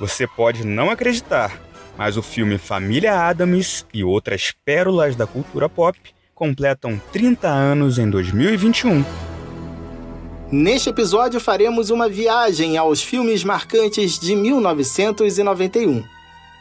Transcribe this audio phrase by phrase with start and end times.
[0.00, 1.60] Você pode não acreditar,
[1.96, 5.98] mas o filme Família Adams e outras pérolas da cultura pop
[6.34, 9.04] completam 30 anos em 2021.
[10.50, 16.02] Neste episódio faremos uma viagem aos filmes marcantes de 1991.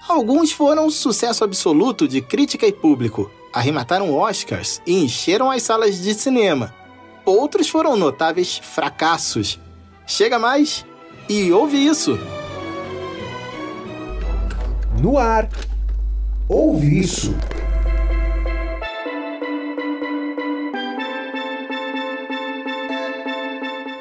[0.07, 6.13] Alguns foram sucesso absoluto de crítica e público, arremataram Oscars e encheram as salas de
[6.13, 6.75] cinema.
[7.23, 9.57] Outros foram notáveis fracassos.
[10.05, 10.85] Chega mais
[11.29, 12.19] e ouve isso!
[15.01, 15.47] No ar,
[16.49, 17.33] ouve isso!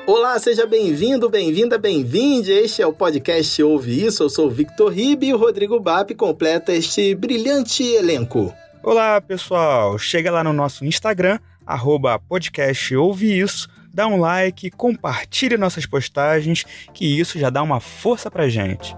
[0.05, 2.51] Olá, seja bem-vindo, bem-vinda, bem-vinde.
[2.51, 4.25] Este é o podcast Ouve Isso.
[4.25, 8.53] Eu sou o Victor Ribe e o Rodrigo Bap completa este brilhante elenco.
[8.83, 9.97] Olá, pessoal.
[9.99, 16.65] Chega lá no nosso Instagram, arroba podcast Ouve Isso, dá um like, compartilhe nossas postagens,
[16.93, 18.97] que isso já dá uma força pra gente.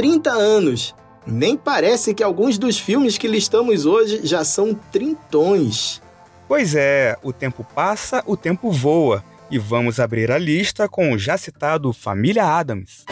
[0.00, 0.94] 30 anos.
[1.26, 6.00] Nem parece que alguns dos filmes que listamos hoje já são trintões.
[6.48, 9.22] Pois é, o tempo passa, o tempo voa.
[9.50, 13.04] E vamos abrir a lista com o já citado Família Adams.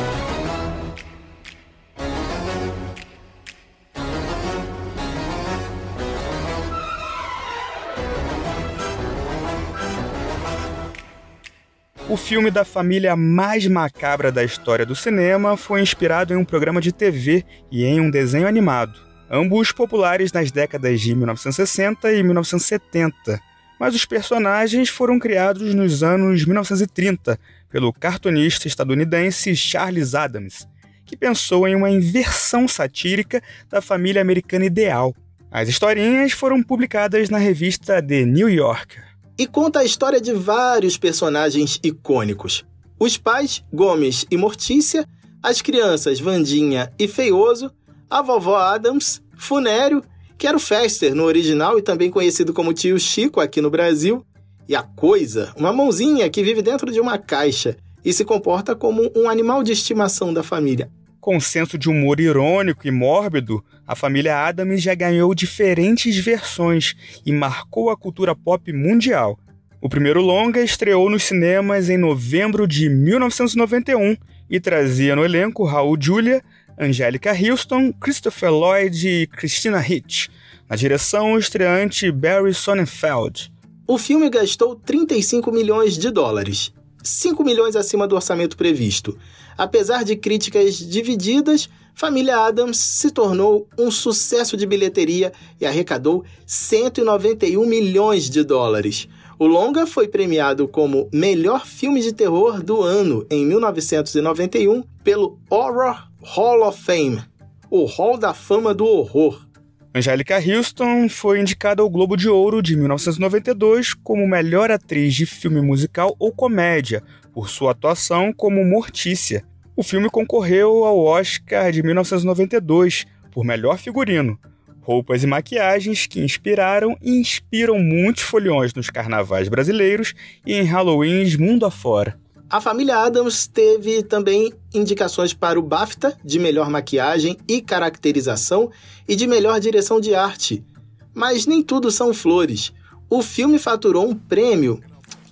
[12.08, 16.80] O filme da família mais macabra da história do cinema foi inspirado em um programa
[16.80, 18.98] de TV e em um desenho animado,
[19.30, 23.48] ambos populares nas décadas de 1960 e 1970
[23.78, 27.38] mas os personagens foram criados nos anos 1930
[27.70, 30.66] pelo cartunista estadunidense Charles Adams,
[31.04, 35.14] que pensou em uma inversão satírica da família americana ideal.
[35.50, 39.07] As historinhas foram publicadas na revista The New Yorker.
[39.38, 42.64] E conta a história de vários personagens icônicos.
[42.98, 45.06] Os pais, Gomes e Mortícia,
[45.42, 47.70] as crianças, Vandinha e Feioso,
[48.10, 50.02] a vovó Adams, Funério
[50.38, 54.24] que era o Fester no original e também conhecido como Tio Chico aqui no Brasil,
[54.68, 59.10] e a Coisa, uma mãozinha que vive dentro de uma caixa e se comporta como
[59.16, 60.90] um animal de estimação da família.
[61.28, 66.96] Com senso de humor irônico e mórbido, a família Adams já ganhou diferentes versões
[67.26, 69.38] e marcou a cultura pop mundial.
[69.78, 74.16] O primeiro longa estreou nos cinemas em novembro de 1991
[74.48, 76.42] e trazia no elenco Raul Julia,
[76.78, 80.28] Angélica Houston, Christopher Lloyd e Christina Hitch.
[80.66, 83.52] Na direção, o estreante Barry Sonnenfeld.
[83.86, 86.72] O filme gastou 35 milhões de dólares,
[87.02, 89.18] 5 milhões acima do orçamento previsto.
[89.58, 97.66] Apesar de críticas divididas, Família Adams se tornou um sucesso de bilheteria e arrecadou 191
[97.66, 99.08] milhões de dólares.
[99.36, 106.08] O longa foi premiado como melhor filme de terror do ano em 1991 pelo Horror
[106.22, 107.20] Hall of Fame,
[107.68, 109.48] o Hall da Fama do Horror.
[109.92, 115.60] Angélica Houston foi indicada ao Globo de Ouro de 1992 como melhor atriz de filme
[115.60, 117.02] musical ou comédia,
[117.32, 119.44] por sua atuação como Mortícia.
[119.76, 124.38] O filme concorreu ao Oscar de 1992 por melhor figurino.
[124.80, 130.14] Roupas e maquiagens que inspiraram e inspiram muitos foliões nos carnavais brasileiros
[130.46, 132.18] e em Halloweens mundo afora.
[132.50, 138.70] A família Adams teve também indicações para o BAFTA de melhor maquiagem e caracterização
[139.06, 140.64] e de melhor direção de arte.
[141.12, 142.72] Mas nem tudo são flores.
[143.10, 144.80] O filme faturou um prêmio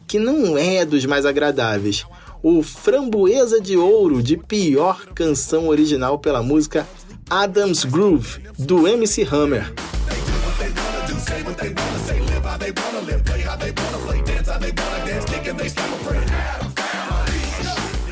[0.06, 2.06] que não é dos mais agradáveis.
[2.42, 6.86] O Framboesa de Ouro de pior canção original pela música
[7.28, 9.72] Adams Groove, do MC Hammer.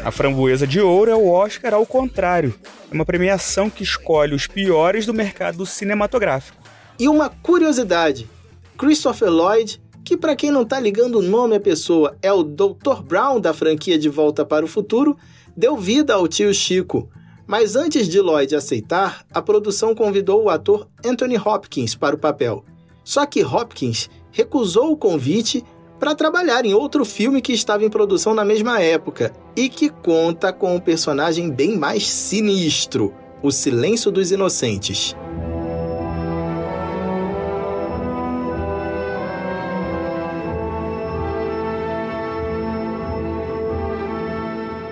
[0.05, 2.55] A Framboesa de Ouro é o Oscar ao contrário.
[2.91, 6.59] É uma premiação que escolhe os piores do mercado cinematográfico.
[6.99, 8.29] E uma curiosidade:
[8.77, 13.03] Christopher Lloyd, que para quem não tá ligando o nome à pessoa é o Dr.
[13.03, 15.17] Brown da franquia De Volta para o Futuro,
[15.57, 17.09] deu vida ao tio Chico.
[17.47, 22.65] Mas antes de Lloyd aceitar, a produção convidou o ator Anthony Hopkins para o papel.
[23.03, 25.65] Só que Hopkins recusou o convite
[25.99, 30.53] para trabalhar em outro filme que estava em produção na mesma época e que conta
[30.53, 35.15] com um personagem bem mais sinistro: O Silêncio dos Inocentes.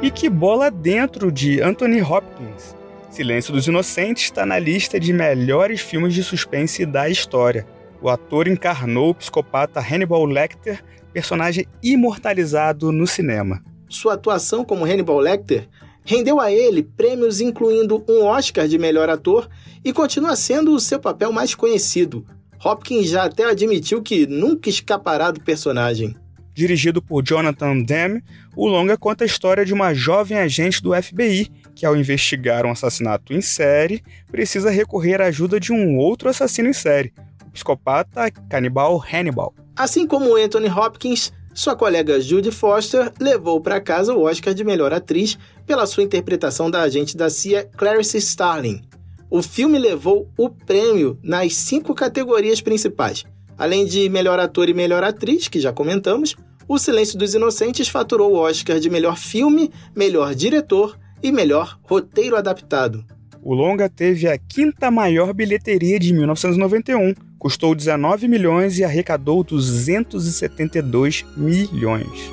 [0.03, 2.75] E que bola dentro de Anthony Hopkins.
[3.09, 7.65] Silêncio dos Inocentes está na lista de melhores filmes de suspense da história.
[8.01, 10.83] O ator encarnou o psicopata Hannibal Lecter,
[11.13, 13.63] personagem imortalizado no cinema.
[13.89, 15.69] Sua atuação como Hannibal Lecter
[16.05, 19.49] rendeu a ele prêmios incluindo um Oscar de melhor ator
[19.85, 22.27] e continua sendo o seu papel mais conhecido.
[22.65, 26.17] Hopkins já até admitiu que nunca escapará do personagem.
[26.55, 28.23] Dirigido por Jonathan Demme,
[28.55, 32.71] o longa conta a história de uma jovem agente do FBI que, ao investigar um
[32.71, 37.13] assassinato em série, precisa recorrer à ajuda de um outro assassino em série,
[37.47, 39.55] o psicopata canibal Hannibal.
[39.75, 44.93] Assim como Anthony Hopkins, sua colega Judy Foster levou para casa o Oscar de melhor
[44.93, 48.83] atriz pela sua interpretação da agente da CIA Clarice Starling.
[49.31, 53.25] O filme levou o prêmio nas cinco categorias principais.
[53.63, 56.35] Além de melhor ator e melhor atriz, que já comentamos,
[56.67, 62.35] O Silêncio dos Inocentes faturou o Oscar de melhor filme, melhor diretor e melhor roteiro
[62.35, 63.05] adaptado.
[63.41, 71.25] O longa teve a quinta maior bilheteria de 1991, custou 19 milhões e arrecadou 272
[71.37, 72.33] milhões.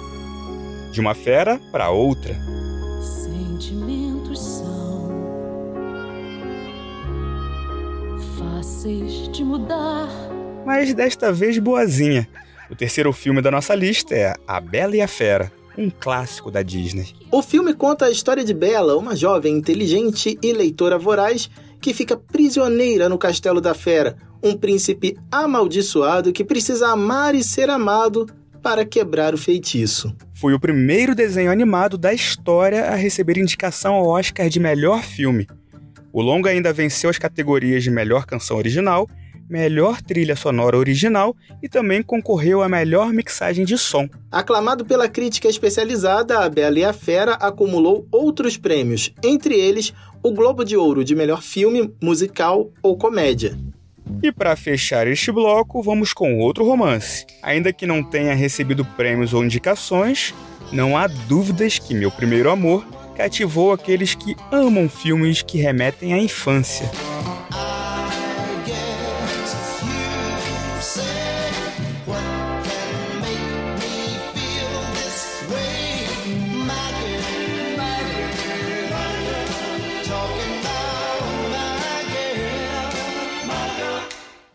[0.92, 2.36] De uma fera para outra.
[3.24, 5.12] Sentimentos são
[8.36, 10.29] fáceis de mudar.
[10.66, 12.28] Mas desta vez boazinha.
[12.70, 16.62] O terceiro filme da nossa lista é A Bela e a Fera, um clássico da
[16.62, 17.16] Disney.
[17.32, 21.50] O filme conta a história de Bella, uma jovem inteligente e leitora voraz
[21.82, 27.70] que fica prisioneira no castelo da fera, um príncipe amaldiçoado que precisa amar e ser
[27.70, 28.28] amado
[28.62, 30.14] para quebrar o feitiço.
[30.34, 35.48] Foi o primeiro desenho animado da história a receber indicação ao Oscar de melhor filme.
[36.12, 39.08] O longa ainda venceu as categorias de melhor canção original
[39.50, 44.07] melhor trilha sonora original e também concorreu à melhor mixagem de som.
[44.31, 49.92] Aclamado pela crítica especializada, A Bela e a Fera acumulou outros prêmios, entre eles
[50.22, 53.57] o Globo de Ouro de melhor filme, musical ou comédia.
[54.22, 57.25] E para fechar este bloco, vamos com outro romance.
[57.42, 60.34] Ainda que não tenha recebido prêmios ou indicações,
[60.72, 62.86] não há dúvidas que Meu Primeiro Amor
[63.16, 66.90] cativou aqueles que amam filmes que remetem à infância.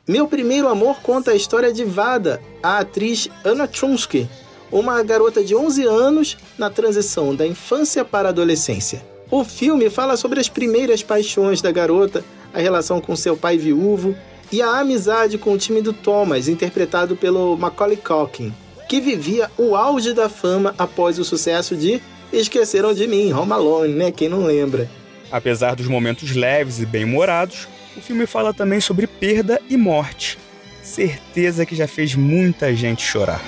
[0.06, 4.28] Meu Primeiro Amor conta a história de Vada, a atriz Anna Chomsky,
[4.70, 9.02] uma garota de 11 anos na transição da infância para a adolescência.
[9.30, 12.22] O filme fala sobre as primeiras paixões da garota,
[12.52, 14.14] a relação com seu pai viúvo
[14.52, 18.52] e a amizade com o time do Thomas, interpretado pelo Macaulay Culkin,
[18.86, 21.98] que vivia o auge da fama após o sucesso de
[22.30, 24.12] Esqueceram de Mim, Home Alone, né?
[24.12, 24.86] Quem não lembra?
[25.32, 30.38] Apesar dos momentos leves e bem-humorados, o filme fala também sobre perda e morte.
[30.82, 33.40] Certeza que já fez muita gente chorar.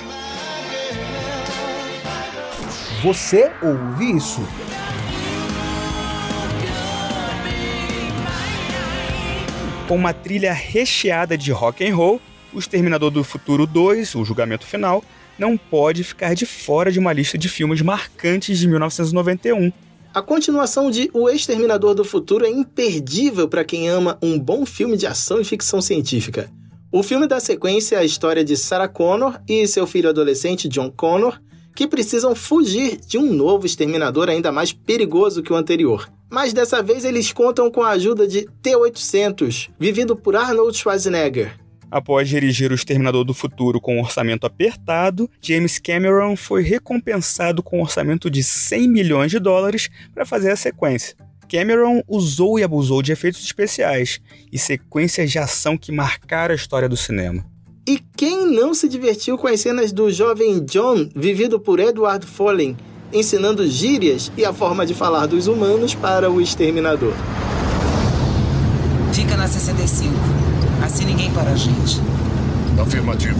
[3.03, 4.41] Você ouve isso?
[9.87, 12.21] Com uma trilha recheada de rock and roll,
[12.53, 15.03] O Exterminador do Futuro 2, o julgamento final,
[15.37, 19.71] não pode ficar de fora de uma lista de filmes marcantes de 1991
[20.17, 24.97] a continuação de O Exterminador do Futuro é imperdível para quem ama um bom filme
[24.97, 26.49] de ação e ficção científica.
[26.91, 31.39] O filme dá sequência à história de Sarah Connor e seu filho adolescente John Connor,
[31.75, 36.09] que precisam fugir de um novo exterminador ainda mais perigoso que o anterior.
[36.31, 41.66] Mas dessa vez eles contam com a ajuda de T-800, vivido por Arnold Schwarzenegger.
[41.89, 47.79] Após dirigir O Exterminador do Futuro com um orçamento apertado, James Cameron foi recompensado com
[47.79, 51.15] um orçamento de 100 milhões de dólares para fazer a sequência.
[51.49, 54.19] Cameron usou e abusou de efeitos especiais
[54.51, 57.45] e sequências de ação que marcaram a história do cinema.
[57.87, 62.75] E quem não se divertiu com as cenas do jovem John, vivido por Edward Follen,
[63.13, 67.13] ensinando gírias e a forma de falar dos humanos para o exterminador?
[69.13, 70.46] Fica na 65.
[70.83, 71.99] Assim ninguém para a gente.
[72.81, 73.39] Afirmativo.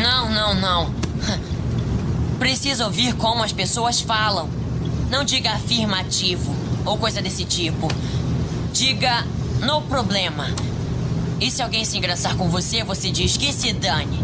[0.00, 0.94] Não, não, não.
[2.38, 4.48] Precisa ouvir como as pessoas falam.
[5.10, 6.54] Não diga afirmativo
[6.84, 7.88] ou coisa desse tipo.
[8.72, 9.24] Diga
[9.60, 10.48] no problema.
[11.40, 14.20] E se alguém se engraçar com você, você diz que se dane.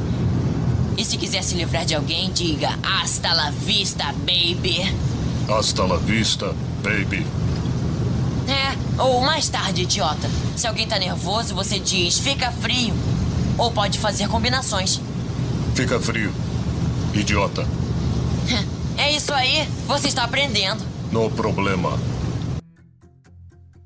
[0.96, 4.94] E se quiser se livrar de alguém, diga hasta la vista, baby.
[5.48, 7.26] Hasta la vista, baby.
[8.98, 10.28] Ou mais tarde, idiota.
[10.56, 12.94] Se alguém tá nervoso, você diz fica frio.
[13.58, 15.00] Ou pode fazer combinações.
[15.74, 16.32] Fica frio,
[17.14, 17.66] idiota.
[18.98, 20.82] É isso aí, você está aprendendo.
[21.12, 22.00] No problema.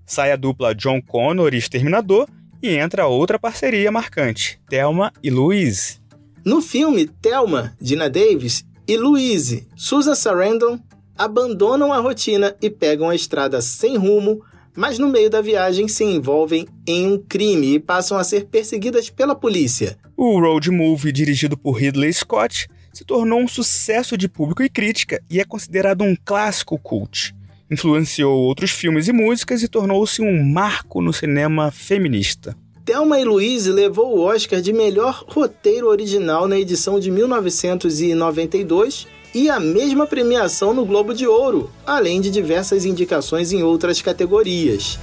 [0.07, 2.29] Sai a dupla John Connor e Exterminador
[2.63, 5.99] e entra outra parceria marcante, Thelma e Louise.
[6.45, 10.79] No filme, Thelma, Dina Davis e Louise, Susan Sarandon
[11.17, 14.43] abandonam a rotina e pegam a estrada sem rumo,
[14.81, 19.11] mas no meio da viagem se envolvem em um crime e passam a ser perseguidas
[19.11, 19.99] pela polícia.
[20.17, 25.23] O road movie, dirigido por Ridley Scott, se tornou um sucesso de público e crítica
[25.29, 27.35] e é considerado um clássico cult.
[27.71, 32.57] Influenciou outros filmes e músicas e tornou-se um marco no cinema feminista.
[32.83, 39.49] Thelma e Louise levou o Oscar de melhor roteiro original na edição de 1992 e
[39.49, 44.99] a mesma premiação no Globo de Ouro, além de diversas indicações em outras categorias.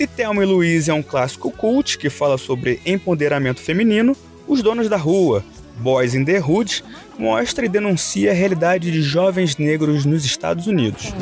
[0.00, 4.16] Se Thelma e Louise é um clássico cult que fala sobre empoderamento feminino,
[4.48, 5.44] Os Donos da Rua,
[5.80, 6.84] Boys in the Hood,
[7.18, 11.12] mostra e denuncia a realidade de jovens negros nos Estados Unidos.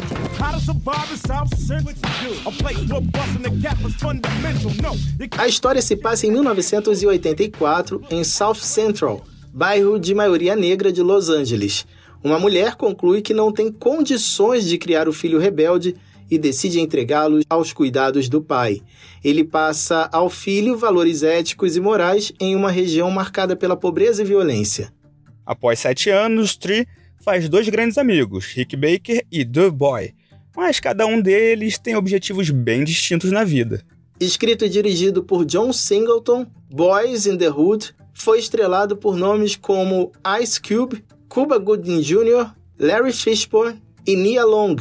[5.38, 9.24] A história se passa em 1984, em South Central,
[9.54, 11.86] bairro de maioria negra de Los Angeles.
[12.22, 15.94] Uma mulher conclui que não tem condições de criar o filho rebelde
[16.30, 18.82] e decide entregá-lo aos cuidados do pai.
[19.24, 24.24] Ele passa ao filho valores éticos e morais em uma região marcada pela pobreza e
[24.24, 24.92] violência.
[25.44, 26.86] Após sete anos, Tree
[27.20, 30.14] faz dois grandes amigos, Rick Baker e The Boy,
[30.56, 33.82] mas cada um deles tem objetivos bem distintos na vida.
[34.20, 40.10] Escrito e dirigido por John Singleton, Boys in the Hood foi estrelado por nomes como
[40.42, 44.76] Ice Cube, Cuba Gooding Jr., Larry Fishburne e Nia Long,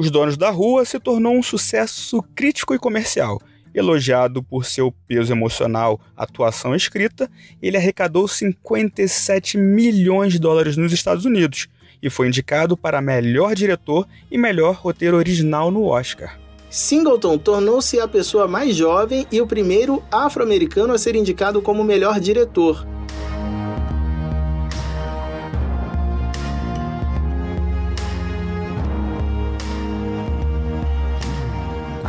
[0.00, 3.38] os Donos da Rua se tornou um sucesso crítico e comercial.
[3.74, 7.30] Elogiado por seu peso emocional, atuação escrita,
[7.60, 11.68] ele arrecadou 57 milhões de dólares nos Estados Unidos
[12.02, 16.40] e foi indicado para melhor diretor e melhor roteiro original no Oscar.
[16.70, 22.18] Singleton tornou-se a pessoa mais jovem e o primeiro afro-americano a ser indicado como melhor
[22.18, 22.86] diretor.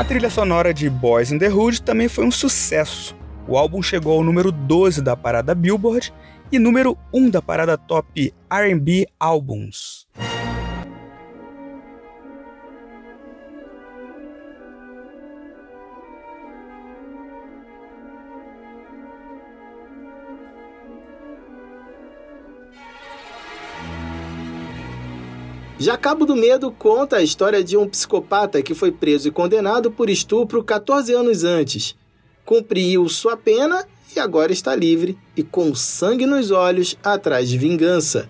[0.01, 3.15] A trilha sonora de Boys in the Hood também foi um sucesso.
[3.48, 6.12] O álbum chegou ao número 12 da parada Billboard
[6.51, 10.00] e número 1 da parada top R&B Albums.
[25.81, 29.89] Já Cabo do Medo conta a história de um psicopata que foi preso e condenado
[29.89, 31.95] por estupro 14 anos antes.
[32.45, 38.29] Cumpriu sua pena e agora está livre e com sangue nos olhos atrás de vingança.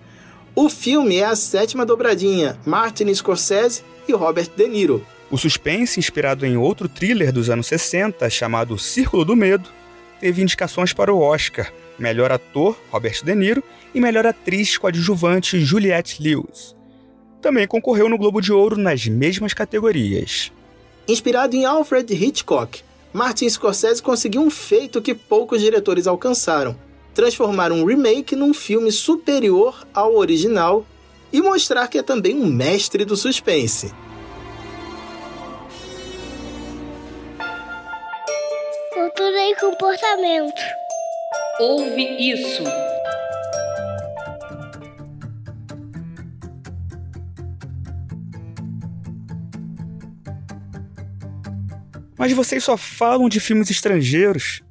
[0.56, 5.06] O filme é a sétima dobradinha, Martin Scorsese e Robert De Niro.
[5.30, 9.68] O suspense, inspirado em outro thriller dos anos 60, chamado Círculo do Medo,
[10.22, 13.62] teve indicações para o Oscar, melhor ator, Robert De Niro,
[13.94, 16.80] e melhor atriz coadjuvante, Juliette Lewis
[17.42, 20.52] também concorreu no Globo de Ouro nas mesmas categorias.
[21.08, 22.82] Inspirado em Alfred Hitchcock,
[23.12, 26.78] Martin Scorsese conseguiu um feito que poucos diretores alcançaram:
[27.14, 30.86] transformar um remake num filme superior ao original
[31.34, 33.92] e mostrar que é também um mestre do suspense.
[38.94, 40.62] Cultura e comportamento.
[41.60, 42.64] Ouve isso.
[52.22, 54.62] Mas vocês só falam de filmes estrangeiros?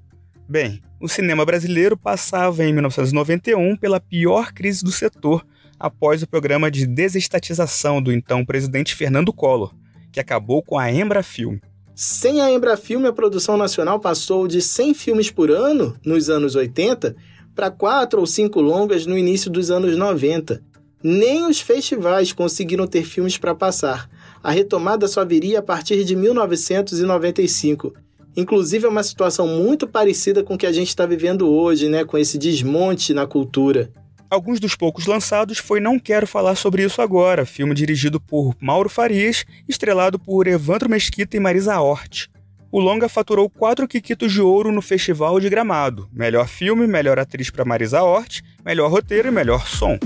[0.48, 5.44] Bem, o cinema brasileiro passava em 1991 pela pior crise do setor
[5.76, 9.74] após o programa de desestatização do então presidente Fernando Collor,
[10.12, 11.60] que acabou com a Embrafilme.
[11.92, 17.16] Sem a Embrafilme, a produção nacional passou de 100 filmes por ano nos anos 80
[17.52, 20.62] para 4 ou 5 longas no início dos anos 90.
[21.02, 24.08] Nem os festivais conseguiram ter filmes para passar
[24.42, 27.92] a retomada só viria a partir de 1995.
[28.36, 32.04] Inclusive, é uma situação muito parecida com o que a gente está vivendo hoje, né?
[32.04, 33.90] com esse desmonte na cultura.
[34.30, 38.88] Alguns dos poucos lançados foi Não Quero Falar Sobre Isso Agora, filme dirigido por Mauro
[38.88, 42.28] Farias, estrelado por Evandro Mesquita e Marisa Hort.
[42.70, 46.08] O longa faturou quatro quiquitos de ouro no Festival de Gramado.
[46.12, 49.98] Melhor filme, melhor atriz para Marisa Hort, melhor roteiro e melhor som.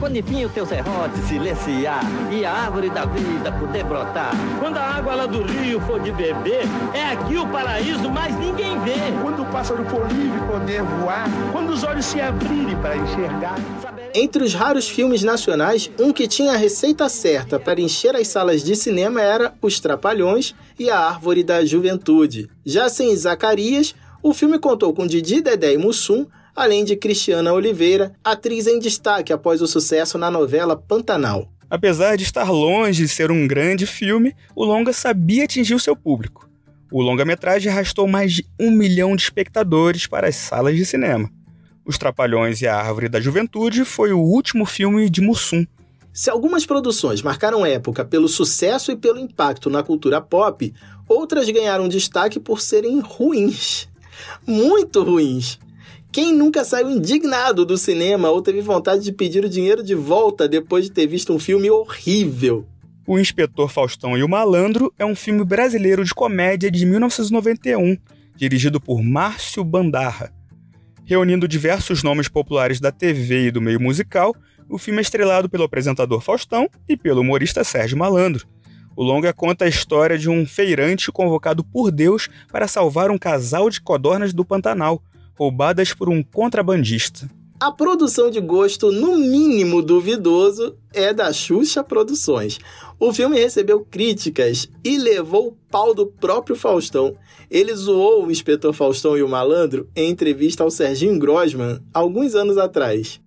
[0.00, 2.00] Quando enfim o teu serrote silenciar
[2.32, 4.32] e a árvore da vida poder brotar.
[4.58, 6.62] Quando a água lá do rio for de beber,
[6.94, 8.94] é aqui o paraíso, mas ninguém vê.
[9.20, 13.56] Quando o pássaro for livre poder voar, quando os olhos se abrirem para enxergar.
[14.14, 18.64] Entre os raros filmes nacionais, um que tinha a receita certa para encher as salas
[18.64, 22.48] de cinema era Os Trapalhões e A Árvore da Juventude.
[22.64, 26.26] Já sem Zacarias, o filme contou com Didi, Dedé e Mussum,
[26.60, 31.50] além de Cristiana Oliveira, atriz em destaque após o sucesso na novela Pantanal.
[31.70, 35.96] Apesar de estar longe de ser um grande filme, o longa sabia atingir o seu
[35.96, 36.46] público.
[36.92, 41.30] O longa-metragem arrastou mais de um milhão de espectadores para as salas de cinema.
[41.82, 45.64] Os Trapalhões e a Árvore da Juventude foi o último filme de Mussum.
[46.12, 50.74] Se algumas produções marcaram época pelo sucesso e pelo impacto na cultura pop,
[51.08, 53.88] outras ganharam destaque por serem ruins.
[54.46, 55.58] Muito ruins.
[56.12, 60.48] Quem nunca saiu indignado do cinema ou teve vontade de pedir o dinheiro de volta
[60.48, 62.66] depois de ter visto um filme horrível?
[63.06, 67.96] O Inspetor Faustão e o Malandro é um filme brasileiro de comédia de 1991,
[68.34, 70.32] dirigido por Márcio Bandarra.
[71.04, 74.34] Reunindo diversos nomes populares da TV e do meio musical,
[74.68, 78.48] o filme é estrelado pelo apresentador Faustão e pelo humorista Sérgio Malandro.
[78.96, 83.70] O longa conta a história de um feirante convocado por Deus para salvar um casal
[83.70, 85.00] de codornas do Pantanal,
[85.40, 87.26] roubadas por um contrabandista.
[87.58, 92.58] A produção de gosto, no mínimo duvidoso, é da Xuxa Produções.
[92.98, 97.16] O filme recebeu críticas e levou o pau do próprio Faustão.
[97.50, 102.58] Ele zoou o inspetor Faustão e o malandro em entrevista ao Serginho Grossman alguns anos
[102.58, 103.18] atrás.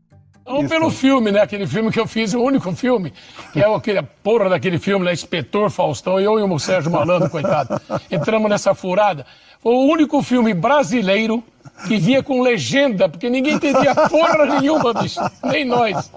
[0.46, 1.40] Não pelo filme, né?
[1.40, 3.12] Aquele filme que eu fiz, o único filme,
[3.54, 5.14] que é aquele porra daquele filme, né?
[5.14, 7.82] Inspetor Faustão, eu e o Sérgio Malandro, coitado.
[8.12, 9.26] Entramos nessa furada.
[9.60, 11.44] Foi o único filme brasileiro
[11.88, 15.20] que vinha com legenda, porque ninguém entendia porra nenhuma, bicho.
[15.44, 16.12] Nem nós.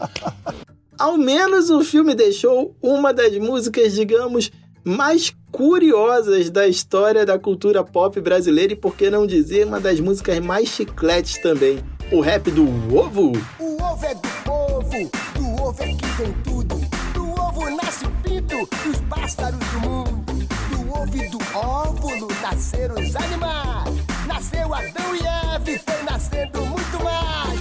[0.99, 4.51] Ao menos o filme deixou uma das músicas, digamos,
[4.85, 10.01] mais curiosas da história da cultura pop brasileira e, por que não dizer, uma das
[10.01, 11.81] músicas mais chicletes também.
[12.13, 12.65] O rap do
[12.97, 13.33] ovo.
[13.59, 16.77] O ovo é do povo, do ovo é que vem tudo.
[17.13, 20.47] Do ovo nasce o pinto dos pássaros do mundo.
[20.71, 24.06] Do ovo e do óvulo nasceram os animais.
[24.37, 25.21] Nasceu Adão e
[25.55, 27.59] Eva e foi nascendo muito mais.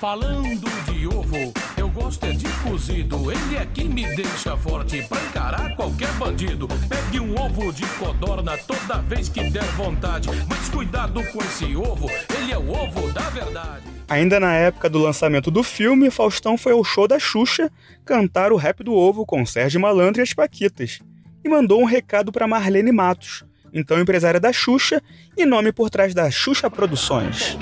[0.00, 3.30] Falando de ovo, eu gosto é de cozido.
[3.30, 6.66] Ele é que me deixa forte pra encarar qualquer bandido.
[6.88, 10.28] Pegue um ovo de codorna toda vez que der vontade.
[10.48, 13.84] Mas cuidado com esse ovo, ele é o ovo da verdade.
[14.08, 17.70] Ainda na época do lançamento do filme, Faustão foi ao show da Xuxa
[18.04, 20.98] cantar o rap do ovo com Sérgio Malandro e as Paquitas.
[21.46, 25.00] E mandou um recado para Marlene Matos, então empresária da Xuxa
[25.36, 27.56] e nome por trás da Xuxa Produções.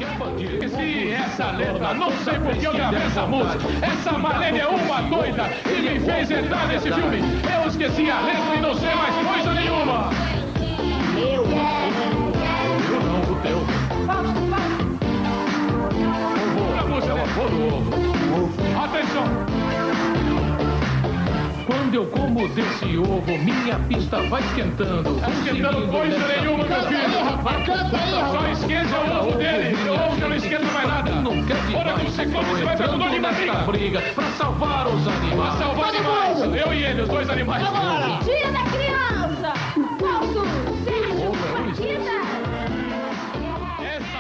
[1.13, 1.53] Essa
[1.93, 3.59] não sei por que eu gravei essa música.
[3.83, 7.19] Essa Marlene é uma doida me fez entrar nesse filme.
[7.63, 10.11] Eu esqueci a letra e não sei mais coisa nenhuma.
[11.15, 11.43] Não,
[13.21, 13.59] o teu.
[16.79, 17.17] A música é
[17.75, 18.51] ovo.
[18.83, 19.54] Atenção.
[21.67, 25.19] Quando eu como desse ovo, minha pista vai esquentando.
[25.21, 28.31] Tá esquentando coisa nenhuma, meu filho.
[28.33, 29.75] Só esquenta o ovo dele.
[29.89, 31.11] O ovo que não esquenta mais nada.
[31.11, 33.33] Não quer de Hora que você come, você vai ver tudo ali na
[33.65, 34.03] briga.
[34.15, 35.55] Pra salvar os animais.
[35.55, 36.39] Pra salvar animais.
[36.67, 37.63] Eu e ele, os dois animais.
[38.25, 38.94] Dia da criança!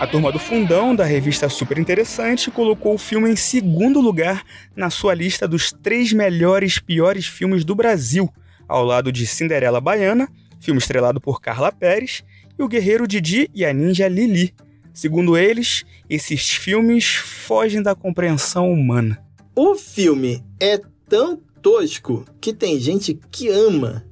[0.00, 4.90] A turma do Fundão, da revista Super Interessante, colocou o filme em segundo lugar na
[4.90, 8.28] sua lista dos três melhores piores filmes do Brasil,
[8.68, 10.28] ao lado de Cinderela Baiana,
[10.60, 12.24] filme estrelado por Carla Pérez,
[12.58, 14.52] e O Guerreiro Didi e a Ninja Lili.
[14.92, 19.22] Segundo eles, esses filmes fogem da compreensão humana.
[19.54, 24.04] O filme é tão tosco que tem gente que ama.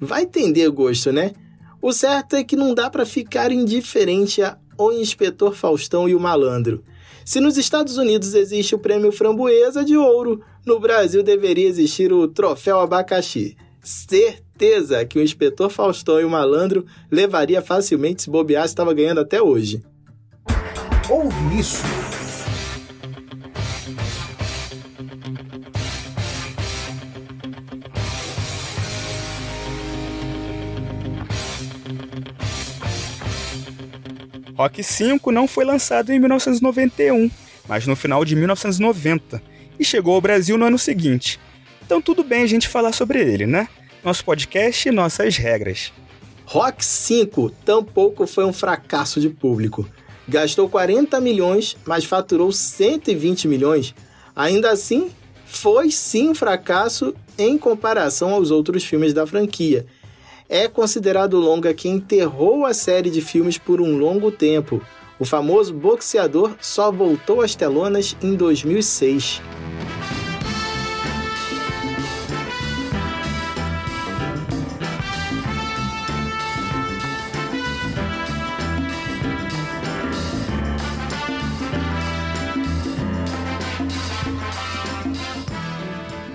[0.00, 1.32] Vai entender gosto, né?
[1.82, 6.20] O certo é que não dá para ficar indiferente a O Inspetor Faustão e o
[6.20, 6.84] Malandro.
[7.24, 12.28] Se nos Estados Unidos existe o prêmio Framboesa de Ouro, no Brasil deveria existir o
[12.28, 13.56] Troféu Abacaxi.
[13.82, 19.42] Certeza que o Inspetor Faustão e o Malandro levaria facilmente se bobear estava ganhando até
[19.42, 19.82] hoje.
[21.10, 21.82] Ouve isso.
[34.58, 37.30] Rock 5 não foi lançado em 1991,
[37.68, 39.40] mas no final de 1990,
[39.78, 41.38] e chegou ao Brasil no ano seguinte.
[41.86, 43.68] Então tudo bem a gente falar sobre ele, né?
[44.02, 45.92] Nosso podcast e nossas regras.
[46.44, 49.88] Rock 5 tampouco foi um fracasso de público.
[50.26, 53.94] Gastou 40 milhões, mas faturou 120 milhões.
[54.34, 55.12] Ainda assim,
[55.46, 59.86] foi sim um fracasso em comparação aos outros filmes da franquia.
[60.48, 64.80] É considerado longa que enterrou a série de filmes por um longo tempo.
[65.18, 69.42] O famoso boxeador só voltou às telonas em 2006.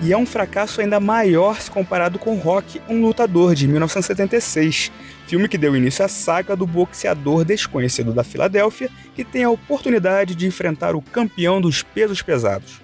[0.04, 4.92] E é um fracasso ainda maior se comparado com Rock, um lutador de 1976,
[5.26, 10.34] filme que deu início à saga do boxeador desconhecido da Filadélfia que tem a oportunidade
[10.34, 12.82] de enfrentar o campeão dos pesos pesados.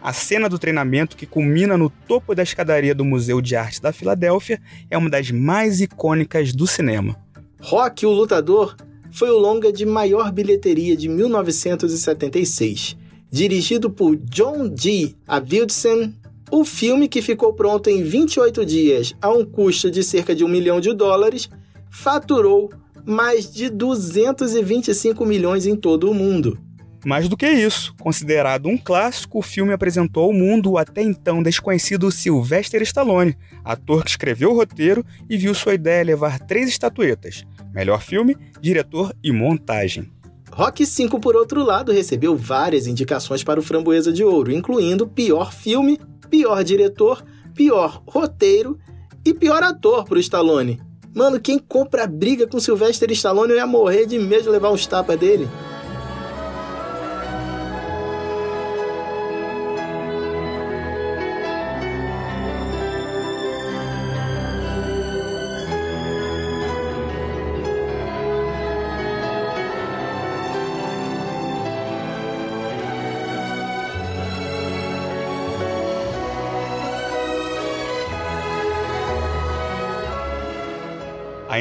[0.00, 3.92] A cena do treinamento que culmina no topo da escadaria do Museu de Arte da
[3.92, 7.16] Filadélfia é uma das mais icônicas do cinema.
[7.60, 8.76] Rock, o Lutador,
[9.10, 12.96] foi o longa de maior bilheteria de 1976.
[13.28, 15.14] Dirigido por John G.
[15.26, 16.21] Avildsen
[16.52, 20.48] o filme, que ficou pronto em 28 dias a um custo de cerca de um
[20.48, 21.48] milhão de dólares,
[21.90, 22.70] faturou
[23.06, 26.60] mais de 225 milhões em todo o mundo.
[27.06, 31.42] Mais do que isso, considerado um clássico, o filme apresentou ao mundo o até então
[31.42, 33.34] desconhecido Sylvester Stallone,
[33.64, 39.12] ator que escreveu o roteiro e viu sua ideia levar três estatuetas: melhor filme, diretor
[39.24, 40.12] e montagem.
[40.52, 45.50] Rock 5, por outro lado, recebeu várias indicações para o Framboesa de Ouro, incluindo pior
[45.50, 45.98] filme,
[46.32, 47.22] pior diretor,
[47.54, 48.78] pior roteiro
[49.22, 50.80] e pior ator pro Stallone.
[51.14, 55.18] Mano, quem compra briga com Sylvester Stallone ia morrer de medo de levar uns tapas
[55.18, 55.46] dele.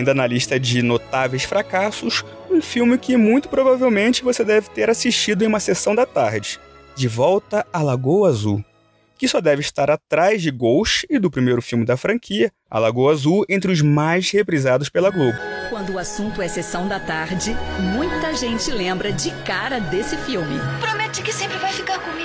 [0.02, 5.44] Ainda na lista de notáveis fracassos, um filme que muito provavelmente você deve ter assistido
[5.44, 6.60] em uma sessão da tarde:
[6.96, 8.66] De Volta à Lagoa Azul,
[9.16, 13.12] que só deve estar atrás de Ghost e do primeiro filme da franquia, A Lagoa
[13.12, 15.38] Azul, entre os mais reprisados pela Globo.
[15.70, 17.56] Quando o assunto é sessão da tarde,
[17.96, 20.60] muita gente lembra de cara desse filme.
[20.80, 22.21] Promete que sempre vai ficar comigo.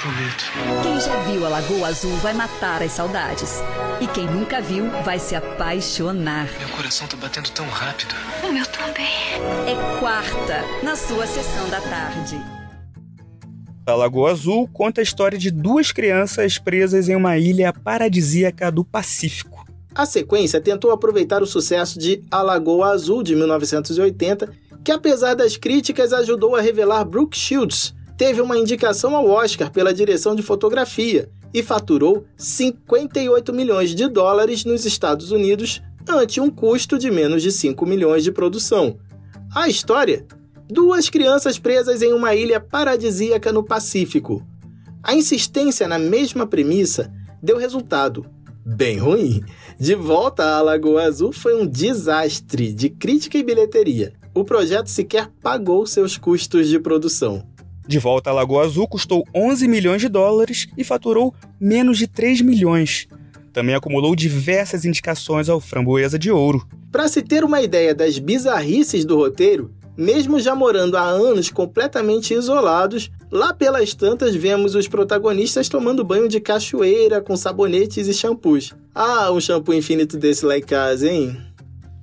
[0.00, 0.44] Prometo.
[0.82, 3.58] Quem já viu a Lagoa Azul vai matar as saudades.
[4.00, 6.48] E quem nunca viu vai se apaixonar.
[6.58, 8.14] Meu coração tá batendo tão rápido.
[8.42, 9.34] O meu também.
[9.66, 12.40] É quarta, na sua sessão da tarde.
[13.86, 18.82] A Lagoa Azul conta a história de duas crianças presas em uma ilha paradisíaca do
[18.82, 19.66] Pacífico.
[19.94, 24.50] A sequência tentou aproveitar o sucesso de A Lagoa Azul de 1980,
[24.82, 29.94] que apesar das críticas ajudou a revelar Brooke Shields, teve uma indicação ao Oscar pela
[29.94, 36.98] direção de fotografia e faturou 58 milhões de dólares nos Estados Unidos, ante um custo
[36.98, 38.98] de menos de 5 milhões de produção.
[39.54, 40.26] A história?
[40.68, 44.46] Duas crianças presas em uma ilha paradisíaca no Pacífico.
[45.02, 47.10] A insistência na mesma premissa
[47.42, 48.26] deu resultado
[48.66, 49.42] bem ruim.
[49.78, 54.12] De volta à Lagoa Azul foi um desastre de crítica e bilheteria.
[54.34, 57.48] O projeto sequer pagou seus custos de produção.
[57.90, 62.40] De volta à Lagoa Azul custou 11 milhões de dólares e faturou menos de 3
[62.40, 63.08] milhões.
[63.52, 66.64] Também acumulou diversas indicações ao Framboesa de Ouro.
[66.92, 72.32] Para se ter uma ideia das bizarrices do roteiro, mesmo já morando há anos completamente
[72.32, 78.72] isolados, lá pelas tantas vemos os protagonistas tomando banho de cachoeira com sabonetes e shampoos.
[78.94, 81.36] Ah, um shampoo infinito desse lá em casa, hein?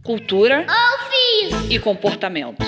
[0.04, 2.66] Cultura oh, e comportamento.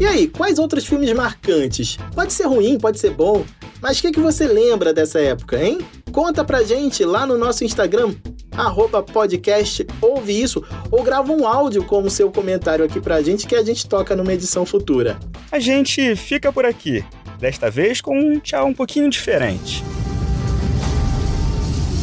[0.00, 1.98] E aí, quais outros filmes marcantes?
[2.14, 3.44] Pode ser ruim, pode ser bom,
[3.82, 5.78] mas o que, que você lembra dessa época, hein?
[6.10, 8.14] Conta pra gente lá no nosso Instagram,
[8.50, 13.54] arroba podcast ouve isso, ou grava um áudio como seu comentário aqui pra gente que
[13.54, 15.20] a gente toca numa edição futura.
[15.52, 17.04] A gente fica por aqui,
[17.38, 19.84] desta vez com um tchau um pouquinho diferente.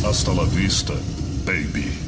[0.05, 0.93] Hasta la vista,
[1.43, 2.06] baby.